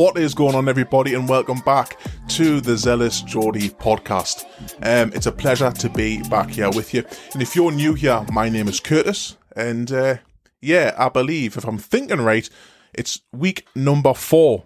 [0.00, 1.98] What is going on, everybody, and welcome back
[2.28, 4.46] to the Zealous Geordie podcast.
[4.76, 7.04] Um, it's a pleasure to be back here with you.
[7.34, 10.16] And if you're new here, my name is Curtis, and uh,
[10.62, 12.48] yeah, I believe if I'm thinking right,
[12.94, 14.64] it's week number four.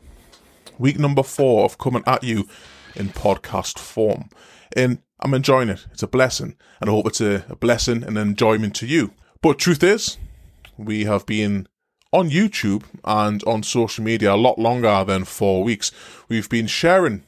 [0.78, 2.46] Week number four of coming at you
[2.94, 4.28] in podcast form.
[4.76, 5.84] And I'm enjoying it.
[5.90, 6.54] It's a blessing.
[6.80, 9.14] And I hope it's a, a blessing and enjoyment to you.
[9.42, 10.16] But truth is,
[10.76, 11.66] we have been
[12.14, 15.90] on YouTube and on social media a lot longer than four weeks.
[16.28, 17.24] We've been sharing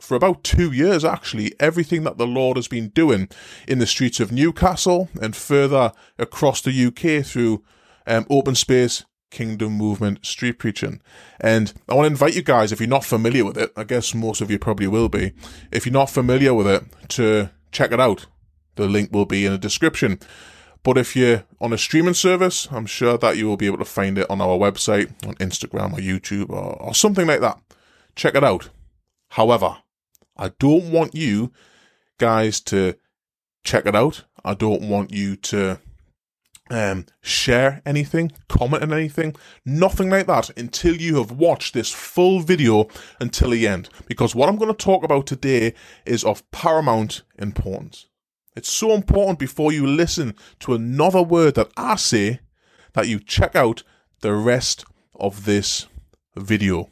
[0.00, 3.28] for about two years actually everything that the Lord has been doing
[3.68, 7.62] in the streets of Newcastle and further across the UK through
[8.06, 11.02] um, open space kingdom movement street preaching.
[11.38, 14.14] And I want to invite you guys, if you're not familiar with it, I guess
[14.14, 15.32] most of you probably will be,
[15.70, 18.26] if you're not familiar with it, to check it out.
[18.76, 20.18] The link will be in the description.
[20.82, 23.84] But if you're on a streaming service, I'm sure that you will be able to
[23.84, 27.60] find it on our website, on Instagram or YouTube or, or something like that.
[28.16, 28.70] Check it out.
[29.30, 29.78] However,
[30.36, 31.52] I don't want you
[32.18, 32.96] guys to
[33.62, 34.24] check it out.
[34.44, 35.80] I don't want you to
[36.70, 42.40] um, share anything, comment on anything, nothing like that until you have watched this full
[42.40, 42.88] video
[43.20, 43.90] until the end.
[44.06, 45.74] Because what I'm going to talk about today
[46.06, 48.06] is of paramount importance.
[48.56, 52.40] It's so important before you listen to another word that I say
[52.94, 53.82] that you check out
[54.20, 54.84] the rest
[55.14, 55.86] of this
[56.36, 56.90] video.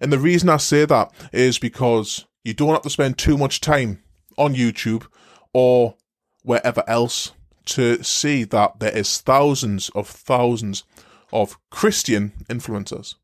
[0.00, 3.60] And the reason I say that is because you don't have to spend too much
[3.60, 4.02] time
[4.36, 5.06] on YouTube
[5.52, 5.96] or
[6.42, 7.32] wherever else
[7.66, 10.84] to see that there is thousands of thousands
[11.32, 13.14] of Christian influencers.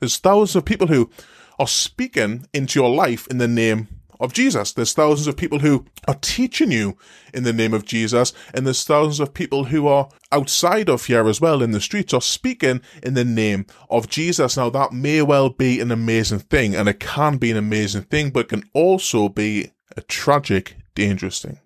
[0.00, 1.10] There's thousands of people who
[1.58, 3.88] are speaking into your life in the name
[4.24, 4.72] of Jesus.
[4.72, 6.96] There's thousands of people who are teaching you
[7.32, 11.28] in the name of Jesus, and there's thousands of people who are outside of here
[11.28, 14.56] as well in the streets are speaking in the name of Jesus.
[14.56, 18.30] Now, that may well be an amazing thing, and it can be an amazing thing,
[18.30, 21.60] but it can also be a tragic, dangerous thing.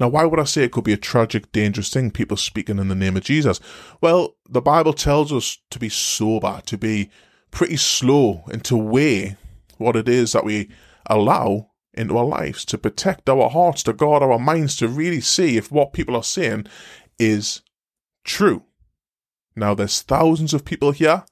[0.00, 2.88] Now, why would I say it could be a tragic, dangerous thing, people speaking in
[2.88, 3.60] the name of Jesus?
[4.00, 7.10] Well, the Bible tells us to be sober, to be
[7.52, 9.36] pretty slow, and to weigh
[9.78, 10.70] what it is that we
[11.06, 15.56] allow into our lives, to protect our hearts, to guard our minds, to really see
[15.56, 16.66] if what people are saying
[17.18, 17.62] is
[18.24, 18.64] true.
[19.54, 21.24] Now, there's thousands of people here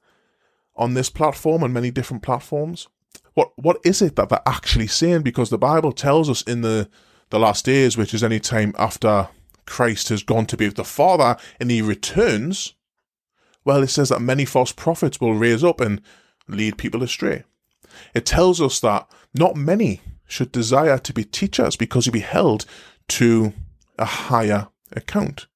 [0.75, 2.87] on this platform and many different platforms.
[3.33, 5.23] What what is it that they're actually saying?
[5.23, 6.89] Because the Bible tells us in the
[7.29, 9.29] the last days, which is any time after
[9.65, 12.75] Christ has gone to be with the Father and he returns,
[13.63, 16.01] well, it says that many false prophets will raise up and
[16.47, 17.43] lead people astray.
[18.13, 22.65] It tells us that not many should desire to be teachers because you'll be held
[23.07, 23.53] to
[23.97, 25.47] a higher account.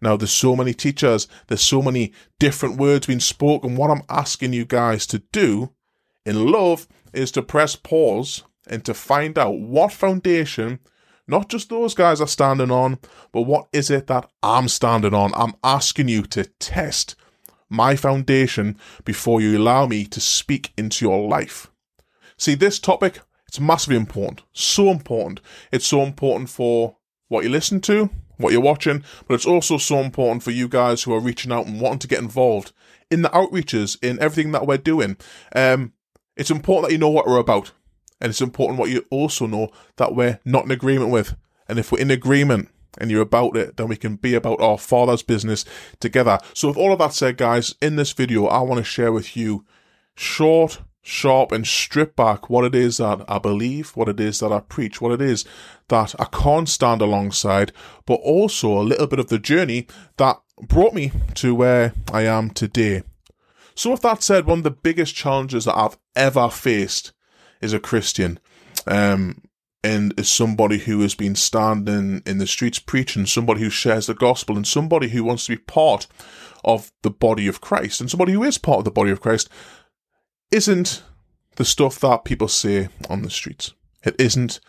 [0.00, 3.76] Now, there's so many teachers, there's so many different words being spoken.
[3.76, 5.72] What I'm asking you guys to do
[6.24, 10.80] in love is to press pause and to find out what foundation
[11.28, 12.98] not just those guys are standing on,
[13.32, 15.32] but what is it that I'm standing on?
[15.34, 17.16] I'm asking you to test
[17.68, 21.68] my foundation before you allow me to speak into your life.
[22.36, 23.20] See, this topic
[23.56, 24.42] it's massively important.
[24.52, 25.40] So important.
[25.72, 26.96] It's so important for
[27.28, 31.02] what you listen to, what you're watching, but it's also so important for you guys
[31.02, 32.72] who are reaching out and wanting to get involved
[33.10, 35.16] in the outreaches, in everything that we're doing.
[35.54, 35.94] Um,
[36.36, 37.72] it's important that you know what we're about.
[38.20, 41.34] And it's important what you also know that we're not in agreement with.
[41.66, 42.68] And if we're in agreement
[42.98, 45.64] and you're about it, then we can be about our Father's business
[45.98, 46.38] together.
[46.52, 49.34] So, with all of that said, guys, in this video, I want to share with
[49.34, 49.64] you
[50.14, 54.50] short, sharp and strip back what it is that I believe, what it is that
[54.50, 55.44] I preach, what it is
[55.88, 57.70] that I can't stand alongside,
[58.06, 62.50] but also a little bit of the journey that brought me to where I am
[62.50, 63.04] today.
[63.76, 67.12] So, with that said, one of the biggest challenges that I've ever faced
[67.60, 68.40] is a Christian,
[68.88, 69.42] um,
[69.84, 74.14] and is somebody who has been standing in the streets preaching, somebody who shares the
[74.14, 76.08] gospel, and somebody who wants to be part
[76.64, 79.48] of the body of Christ, and somebody who is part of the body of Christ
[80.50, 81.02] isn't
[81.56, 83.74] the stuff that people say on the streets.
[84.04, 84.60] It isn't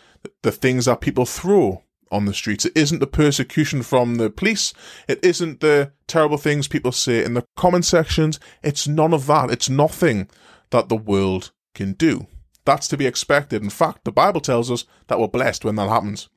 [0.41, 2.65] the things that people throw on the streets.
[2.65, 4.74] It isn't the persecution from the police.
[5.07, 8.39] It isn't the terrible things people say in the comment sections.
[8.63, 9.51] It's none of that.
[9.51, 10.29] It's nothing
[10.69, 12.27] that the world can do.
[12.65, 13.62] That's to be expected.
[13.62, 16.29] In fact, the Bible tells us that we're blessed when that happens.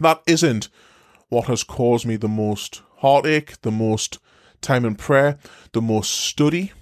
[0.00, 0.68] That isn't
[1.28, 4.18] what has caused me the most heartache, the most
[4.60, 5.38] time in prayer,
[5.72, 6.72] the most study,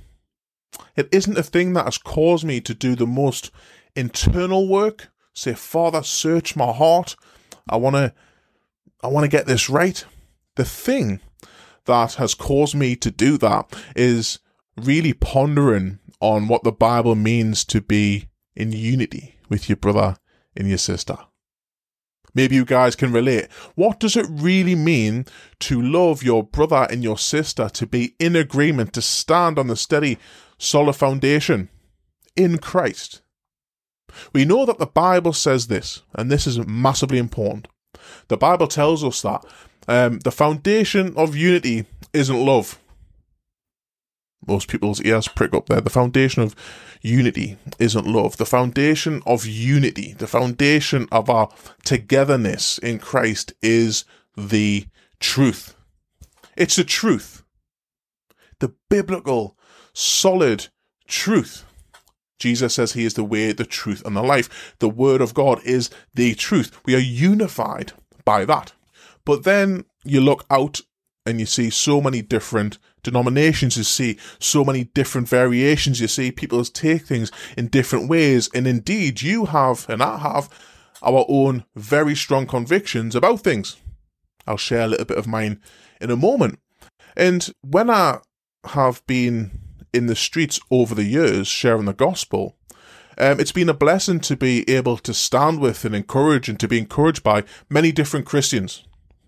[0.96, 3.50] it isn't a thing that has caused me to do the most
[3.96, 5.08] internal work.
[5.34, 7.16] Say, Father, search my heart.
[7.68, 8.12] I want to,
[9.02, 10.04] I want to get this right.
[10.56, 11.20] The thing
[11.86, 14.38] that has caused me to do that is
[14.76, 20.16] really pondering on what the Bible means to be in unity with your brother
[20.56, 21.16] and your sister.
[22.34, 23.50] Maybe you guys can relate.
[23.74, 25.26] What does it really mean
[25.60, 29.76] to love your brother and your sister, to be in agreement, to stand on the
[29.76, 30.18] steady,
[30.60, 31.68] solid foundation
[32.36, 33.22] in Christ?
[34.32, 37.68] We know that the Bible says this, and this is massively important.
[38.28, 39.44] The Bible tells us that
[39.88, 42.78] um, the foundation of unity isn't love.
[44.46, 45.80] Most people's ears prick up there.
[45.80, 46.56] The foundation of
[47.02, 48.36] unity isn't love.
[48.36, 51.50] The foundation of unity, the foundation of our
[51.84, 54.04] togetherness in Christ is
[54.36, 54.86] the
[55.18, 55.76] truth.
[56.56, 57.42] It's the truth.
[58.60, 59.56] The biblical,
[60.00, 60.68] solid
[61.06, 61.64] truth.
[62.38, 64.74] Jesus says he is the way, the truth, and the life.
[64.78, 66.80] The word of God is the truth.
[66.86, 67.92] We are unified
[68.24, 68.72] by that.
[69.26, 70.80] But then you look out
[71.26, 76.32] and you see so many different denominations, you see so many different variations, you see
[76.32, 78.48] people take things in different ways.
[78.54, 80.48] And indeed, you have, and I have,
[81.02, 83.76] our own very strong convictions about things.
[84.46, 85.60] I'll share a little bit of mine
[86.00, 86.58] in a moment.
[87.16, 88.20] And when I
[88.64, 89.50] have been
[89.92, 92.56] in the streets over the years sharing the gospel,
[93.18, 96.68] um, it's been a blessing to be able to stand with and encourage and to
[96.68, 98.84] be encouraged by many different Christians.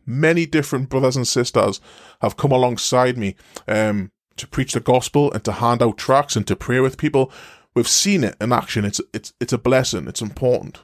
[0.06, 1.80] Many different brothers and sisters
[2.20, 3.36] have come alongside me
[3.68, 7.30] um, to preach the gospel and to hand out tracts and to pray with people.
[7.74, 8.84] We've seen it in action.
[8.84, 10.08] It's it's it's a blessing.
[10.08, 10.80] It's important.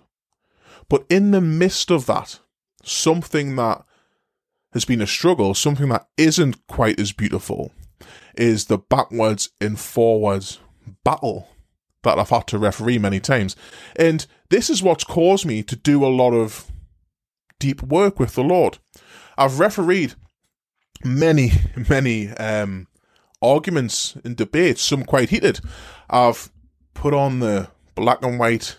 [0.88, 2.38] But in the midst of that,
[2.84, 3.84] something that
[4.72, 7.72] has been a struggle, something that isn't quite as beautiful,
[8.36, 10.58] is the backwards and forwards
[11.04, 11.48] battle
[12.02, 13.56] that I've had to referee many times.
[13.96, 16.70] And this is what's caused me to do a lot of
[17.58, 18.78] deep work with the Lord.
[19.36, 20.14] I've refereed
[21.04, 21.52] many,
[21.88, 22.86] many um,
[23.42, 25.60] arguments and debates, some quite heated.
[26.08, 26.50] I've
[26.94, 28.78] put on the black and white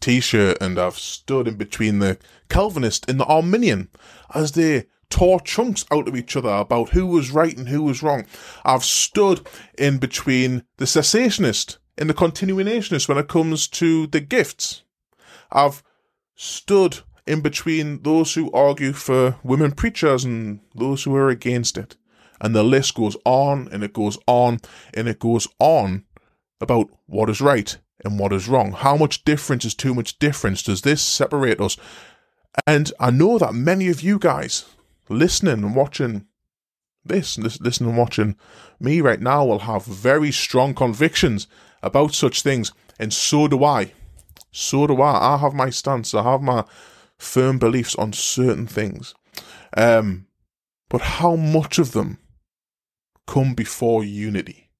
[0.00, 2.18] t shirt and I've stood in between the
[2.48, 3.88] Calvinist and the Arminian
[4.34, 8.02] as they tore chunks out of each other about who was right and who was
[8.02, 8.26] wrong.
[8.64, 9.46] I've stood
[9.78, 14.82] in between the cessationist and the continuationist when it comes to the gifts.
[15.50, 15.82] I've
[16.34, 21.96] stood in between those who argue for women preachers and those who are against it.
[22.40, 24.60] And the list goes on and it goes on
[24.94, 26.04] and it goes on
[26.60, 28.72] about what is right and what is wrong.
[28.72, 30.62] How much difference is too much difference?
[30.62, 31.76] Does this separate us?
[32.66, 34.66] And I know that many of you guys
[35.08, 36.26] listening and watching
[37.04, 38.36] this, listening and watching
[38.80, 41.46] me right now will have very strong convictions
[41.82, 42.72] about such things.
[42.98, 43.92] And so do I.
[44.50, 45.34] So do I.
[45.34, 46.14] I have my stance.
[46.14, 46.64] I have my
[47.18, 49.14] firm beliefs on certain things.
[49.76, 50.26] Um,
[50.88, 52.18] but how much of them
[53.26, 54.70] come before unity?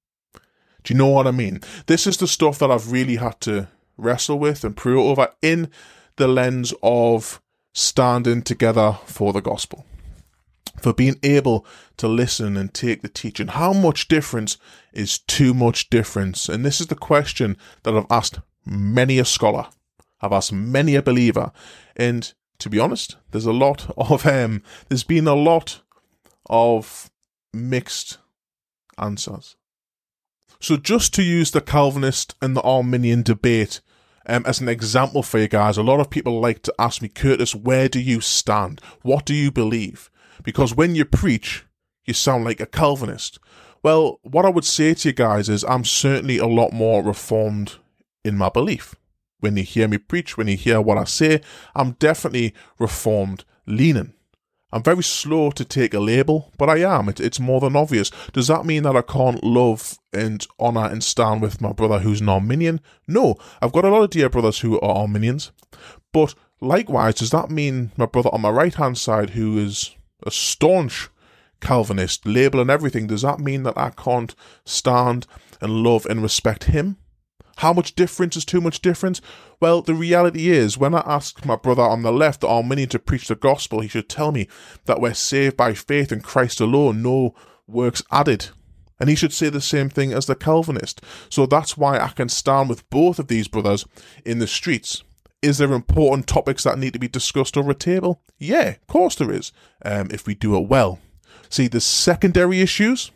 [0.83, 1.61] Do you know what I mean?
[1.87, 5.69] This is the stuff that I've really had to wrestle with and pray over in
[6.15, 7.41] the lens of
[7.73, 9.85] standing together for the gospel.
[10.81, 11.65] For being able
[11.97, 13.47] to listen and take the teaching.
[13.47, 14.57] How much difference
[14.93, 16.47] is too much difference?
[16.49, 19.67] And this is the question that I've asked many a scholar.
[20.21, 21.51] I've asked many a believer.
[21.95, 25.81] And to be honest, there's a lot of um there's been a lot
[26.49, 27.09] of
[27.53, 28.17] mixed
[28.97, 29.55] answers.
[30.59, 33.81] So just to use the Calvinist and the Arminian debate
[34.25, 37.07] um, as an example for you guys, a lot of people like to ask me,
[37.07, 38.81] Curtis, where do you stand?
[39.01, 40.09] What do you believe?
[40.43, 41.65] Because when you preach,
[42.05, 43.39] you sound like a Calvinist.
[43.83, 47.75] Well, what I would say to you guys is I'm certainly a lot more reformed
[48.23, 48.95] in my belief
[49.39, 51.41] when you hear me preach, when you hear what I say,
[51.75, 54.13] I'm definitely reformed leaning.
[54.71, 57.07] I'm very slow to take a label, but I am.
[57.07, 58.11] It, it's more than obvious.
[58.33, 62.19] Does that mean that I can't love and honour and stand with my brother who's
[62.19, 62.81] an Arminian?
[63.07, 63.37] No.
[63.61, 65.51] I've got a lot of dear brothers who are Arminians.
[66.11, 69.95] But likewise, does that mean my brother on my right hand side who is
[70.25, 71.09] a staunch
[71.59, 75.27] Calvinist, label and everything, does that mean that I can't stand
[75.61, 76.97] and love and respect him?
[77.57, 79.19] How much difference is too much difference?
[79.59, 82.99] Well, the reality is, when I ask my brother on the left, the Arminian, to
[82.99, 84.47] preach the gospel, he should tell me
[84.85, 87.33] that we're saved by faith in Christ alone, no
[87.65, 88.49] works added.
[88.99, 91.01] And he should say the same thing as the Calvinist.
[91.29, 93.85] So that's why I can stand with both of these brothers
[94.23, 95.03] in the streets.
[95.41, 98.21] Is there important topics that need to be discussed over a table?
[98.39, 99.51] Yeah, of course there is,
[99.85, 100.99] um, if we do it well.
[101.49, 103.11] See, the secondary issues,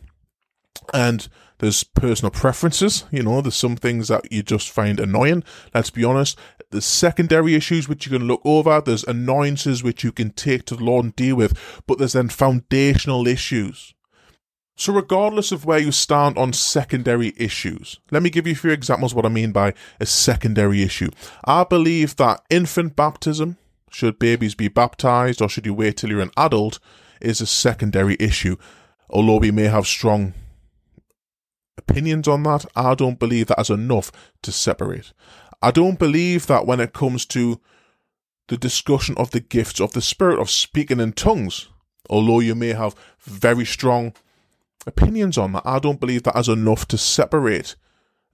[0.94, 5.44] and there's personal preferences, you know, there's some things that you just find annoying.
[5.74, 6.38] Let's be honest.
[6.70, 10.76] There's secondary issues which you can look over, there's annoyances which you can take to
[10.76, 13.94] the Lord and deal with, but there's then foundational issues.
[14.82, 18.72] So, regardless of where you stand on secondary issues, let me give you a few
[18.72, 21.10] examples what I mean by a secondary issue.
[21.44, 23.58] I believe that infant baptism,
[23.92, 26.80] should babies be baptized or should you wait till you're an adult,
[27.20, 28.56] is a secondary issue.
[29.08, 30.34] Although we may have strong
[31.78, 34.10] opinions on that, I don't believe that is enough
[34.42, 35.12] to separate.
[35.62, 37.60] I don't believe that when it comes to
[38.48, 41.68] the discussion of the gifts of the Spirit of speaking in tongues,
[42.10, 44.14] although you may have very strong
[44.86, 45.62] opinions on that.
[45.64, 47.76] I don't believe that is enough to separate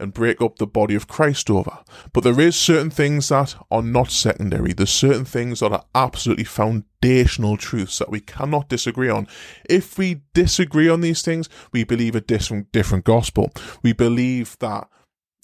[0.00, 1.78] and break up the body of Christ over.
[2.12, 4.73] But there is certain things that are not secondary.
[4.73, 9.26] There's certain things that are absolutely foundational truths that we cannot disagree on.
[9.69, 13.50] If we disagree on these things, we believe a different different gospel.
[13.83, 14.88] We believe that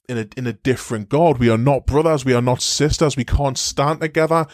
[0.09, 1.39] in a in a different God.
[1.39, 4.47] We are not brothers, we are not sisters, we can't stand together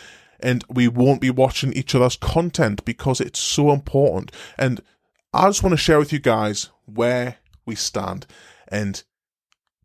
[0.43, 4.33] and we won't be watching each other's content because it's so important.
[4.57, 4.81] And
[5.33, 8.27] I just want to share with you guys where we stand
[8.67, 9.01] and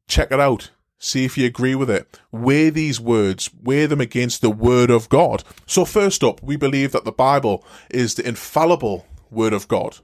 [0.08, 0.72] check it out.
[0.98, 2.20] See if you agree with it.
[2.32, 5.44] Weigh these words, weigh them against the Word of God.
[5.68, 10.00] So, first up, we believe that the Bible is the infallible Word of God.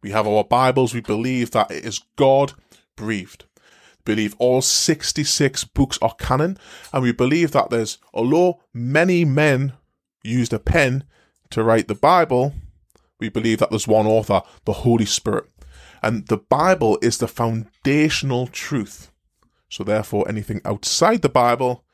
[0.00, 2.52] We have our Bibles, we believe that it is God
[2.94, 3.46] breathed.
[4.04, 6.56] Believe all 66 books are canon,
[6.92, 9.72] and we believe that there's, although many men
[10.22, 11.02] used a pen
[11.50, 12.54] to write the Bible,
[13.24, 15.46] we believe that there's one author, the Holy Spirit.
[16.02, 19.10] And the Bible is the foundational truth.
[19.70, 21.84] So, therefore, anything outside the Bible,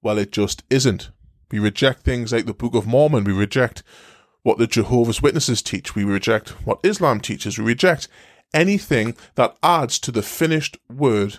[0.00, 1.10] well, it just isn't.
[1.50, 3.24] We reject things like the Book of Mormon.
[3.24, 3.82] We reject
[4.44, 5.96] what the Jehovah's Witnesses teach.
[5.96, 7.58] We reject what Islam teaches.
[7.58, 8.06] We reject
[8.54, 11.38] anything that adds to the finished word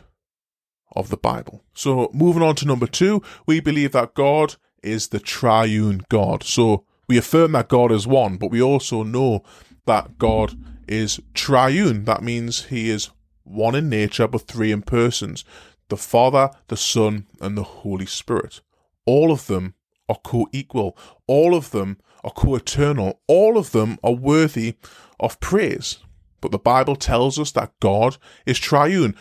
[0.93, 1.63] of the Bible.
[1.73, 6.43] So, moving on to number two, we believe that God is the triune God.
[6.43, 9.43] So, we affirm that God is one, but we also know
[9.85, 12.05] that God is triune.
[12.05, 13.09] That means he is
[13.43, 15.45] one in nature, but three in persons
[15.89, 18.59] the Father, the Son, and the Holy Spirit.
[19.05, 19.73] All of them
[20.09, 20.97] are co equal,
[21.27, 24.75] all of them are co eternal, all of them are worthy
[25.19, 25.99] of praise.
[26.41, 29.15] But the Bible tells us that God is triune.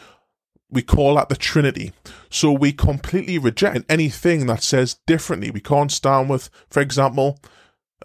[0.69, 1.93] We call that the Trinity.
[2.29, 5.51] So we completely reject anything that says differently.
[5.51, 7.39] We can't stand with, for example,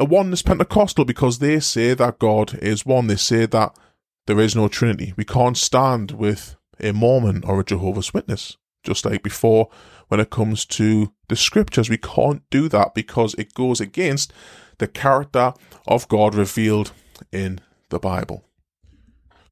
[0.01, 3.05] a oneness Pentecostal because they say that God is one.
[3.05, 3.77] They say that
[4.25, 5.13] there is no Trinity.
[5.15, 8.57] We can't stand with a Mormon or a Jehovah's Witness.
[8.83, 9.69] Just like before,
[10.07, 14.33] when it comes to the scriptures, we can't do that because it goes against
[14.79, 15.53] the character
[15.87, 16.93] of God revealed
[17.31, 18.43] in the Bible.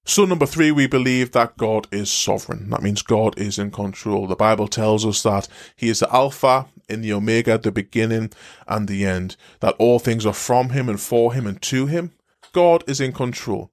[0.04, 2.72] So, number three, we believe that God is sovereign.
[2.72, 4.26] That means God is in control.
[4.26, 8.32] The Bible tells us that He is the Alpha and the Omega, the beginning
[8.68, 12.12] and the end, that all things are from Him and for Him and to Him.
[12.52, 13.72] God is in control.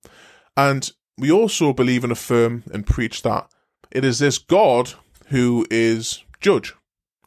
[0.56, 3.48] And we also believe and affirm and preach that
[3.90, 4.92] it is this God
[5.28, 6.74] who is judge.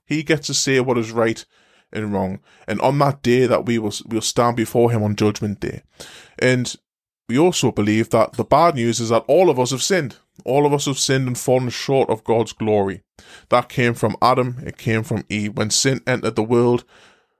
[0.05, 1.43] He gets to say what is right
[1.91, 2.39] and wrong.
[2.67, 5.83] And on that day that we will we'll stand before him on judgment day.
[6.37, 6.75] And
[7.27, 10.17] we also believe that the bad news is that all of us have sinned.
[10.45, 13.03] All of us have sinned and fallen short of God's glory.
[13.49, 15.57] That came from Adam, it came from Eve.
[15.57, 16.83] When sin entered the world,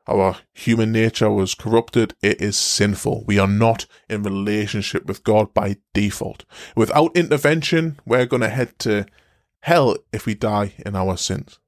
[0.07, 2.15] our human nature was corrupted.
[2.21, 3.25] It is sinful.
[3.27, 6.45] We are not in relationship with God by default.
[6.75, 9.05] Without intervention, we're going to head to
[9.61, 11.59] hell if we die in our sins.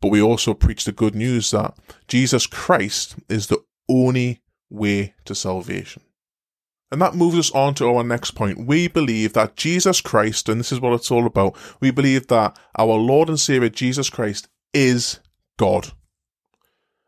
[0.00, 1.76] But we also preach the good news that
[2.08, 6.02] Jesus Christ is the only way to salvation.
[6.90, 8.66] And that moves us on to our next point.
[8.66, 12.58] We believe that Jesus Christ, and this is what it's all about, we believe that
[12.78, 15.20] our Lord and Savior Jesus Christ is
[15.58, 15.92] God.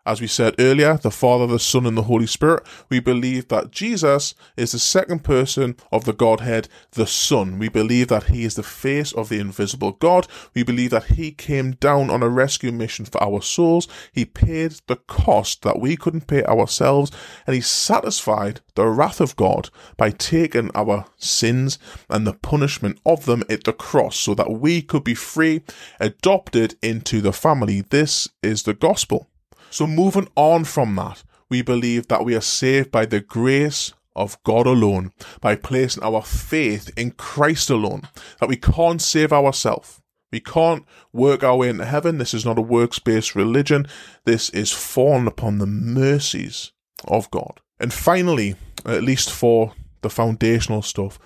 [0.07, 3.71] As we said earlier, the Father, the Son, and the Holy Spirit, we believe that
[3.71, 7.59] Jesus is the second person of the Godhead, the Son.
[7.59, 10.27] We believe that he is the face of the invisible God.
[10.55, 13.89] We believe that he came down on a rescue mission for our souls.
[14.11, 17.13] He paid the cost that we couldn't pay ourselves,
[17.47, 21.79] and he satisfied the wrath of God by taking our sins
[22.09, 25.61] and the punishment of them at the cross so that we could be free,
[26.01, 27.83] adopted into the family.
[27.83, 29.30] This is the gospel.
[29.71, 34.43] So, moving on from that, we believe that we are saved by the grace of
[34.43, 38.03] God alone, by placing our faith in Christ alone,
[38.41, 40.01] that we can't save ourselves.
[40.33, 42.19] We can't work our way into heaven.
[42.19, 43.87] This is not a works based religion.
[44.25, 46.73] This is fallen upon the mercies
[47.07, 47.61] of God.
[47.81, 51.19] And finally, at least for the foundational stuff,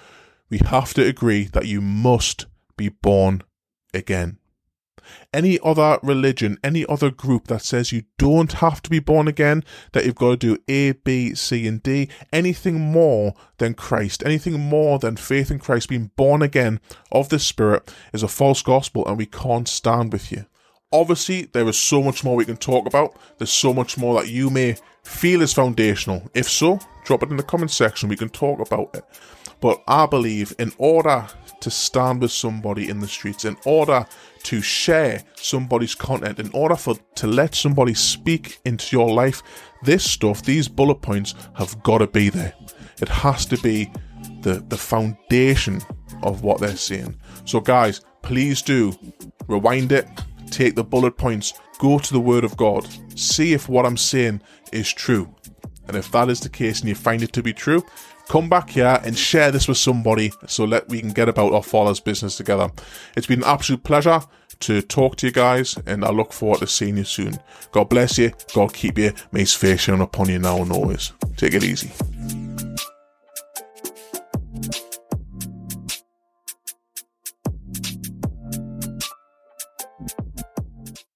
[0.48, 2.46] we have to agree that you must
[2.76, 3.42] be born
[3.92, 4.38] again.
[5.32, 9.64] Any other religion, any other group that says you don't have to be born again,
[9.92, 14.60] that you've got to do A, B, C, and D, anything more than Christ, anything
[14.60, 16.80] more than faith in Christ, being born again
[17.12, 20.46] of the Spirit, is a false gospel, and we can't stand with you.
[20.92, 23.16] Obviously, there is so much more we can talk about.
[23.38, 26.30] There's so much more that you may feel is foundational.
[26.34, 28.08] If so, drop it in the comment section.
[28.08, 29.04] We can talk about it.
[29.60, 31.26] But I believe in order
[31.60, 34.06] to stand with somebody in the streets, in order
[34.44, 39.42] to share somebody's content, in order for to let somebody speak into your life,
[39.82, 42.54] this stuff, these bullet points have got to be there.
[43.00, 43.90] It has to be
[44.40, 45.80] the the foundation
[46.22, 47.16] of what they're saying.
[47.44, 48.92] So guys, please do
[49.48, 50.08] rewind it,
[50.50, 54.40] take the bullet points, go to the word of God, see if what I'm saying
[54.72, 55.34] is true.
[55.86, 57.84] And if that is the case and you find it to be true,
[58.28, 61.62] come back here and share this with somebody so that we can get about our
[61.62, 62.70] Father's business together.
[63.16, 64.20] It's been an absolute pleasure
[64.60, 67.38] to talk to you guys, and I look forward to seeing you soon.
[67.72, 71.12] God bless you, God keep you, may His face shine upon you now and always.
[71.36, 72.43] Take it easy.